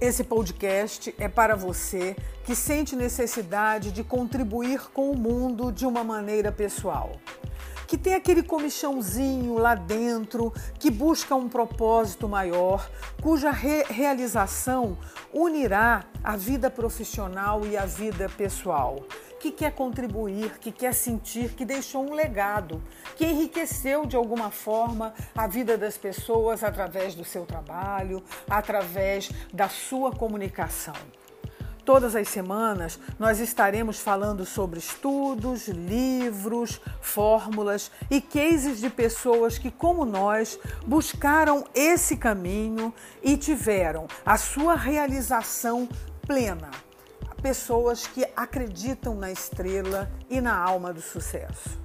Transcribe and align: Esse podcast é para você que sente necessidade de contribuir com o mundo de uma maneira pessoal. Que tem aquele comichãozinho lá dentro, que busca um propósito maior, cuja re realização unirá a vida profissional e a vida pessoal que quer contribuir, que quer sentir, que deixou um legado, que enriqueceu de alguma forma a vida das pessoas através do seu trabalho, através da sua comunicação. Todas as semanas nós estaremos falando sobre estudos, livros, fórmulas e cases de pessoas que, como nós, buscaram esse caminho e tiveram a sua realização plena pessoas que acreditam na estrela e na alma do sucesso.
Esse 0.00 0.24
podcast 0.24 1.14
é 1.18 1.28
para 1.28 1.54
você 1.54 2.16
que 2.44 2.56
sente 2.56 2.96
necessidade 2.96 3.92
de 3.92 4.02
contribuir 4.02 4.90
com 4.94 5.10
o 5.10 5.16
mundo 5.16 5.70
de 5.70 5.84
uma 5.84 6.02
maneira 6.02 6.50
pessoal. 6.50 7.12
Que 7.86 7.98
tem 7.98 8.14
aquele 8.14 8.42
comichãozinho 8.42 9.58
lá 9.58 9.74
dentro, 9.74 10.54
que 10.78 10.90
busca 10.90 11.34
um 11.34 11.50
propósito 11.50 12.26
maior, 12.26 12.90
cuja 13.20 13.50
re 13.50 13.82
realização 13.90 14.96
unirá 15.34 16.04
a 16.24 16.34
vida 16.34 16.70
profissional 16.70 17.66
e 17.66 17.76
a 17.76 17.84
vida 17.84 18.26
pessoal 18.26 19.04
que 19.40 19.50
quer 19.50 19.72
contribuir, 19.72 20.58
que 20.58 20.70
quer 20.70 20.92
sentir, 20.92 21.54
que 21.54 21.64
deixou 21.64 22.06
um 22.06 22.12
legado, 22.12 22.82
que 23.16 23.24
enriqueceu 23.24 24.04
de 24.04 24.14
alguma 24.14 24.50
forma 24.50 25.14
a 25.34 25.46
vida 25.46 25.78
das 25.78 25.96
pessoas 25.96 26.62
através 26.62 27.14
do 27.14 27.24
seu 27.24 27.46
trabalho, 27.46 28.22
através 28.48 29.30
da 29.52 29.68
sua 29.68 30.12
comunicação. 30.12 30.94
Todas 31.86 32.14
as 32.14 32.28
semanas 32.28 33.00
nós 33.18 33.40
estaremos 33.40 33.98
falando 33.98 34.44
sobre 34.44 34.78
estudos, 34.78 35.66
livros, 35.68 36.78
fórmulas 37.00 37.90
e 38.10 38.20
cases 38.20 38.78
de 38.78 38.90
pessoas 38.90 39.56
que, 39.56 39.70
como 39.70 40.04
nós, 40.04 40.58
buscaram 40.86 41.64
esse 41.74 42.18
caminho 42.18 42.92
e 43.22 43.38
tiveram 43.38 44.06
a 44.24 44.36
sua 44.36 44.74
realização 44.74 45.88
plena 46.26 46.70
pessoas 47.40 48.06
que 48.06 48.26
acreditam 48.36 49.14
na 49.14 49.30
estrela 49.30 50.10
e 50.28 50.40
na 50.40 50.56
alma 50.56 50.92
do 50.92 51.00
sucesso. 51.00 51.78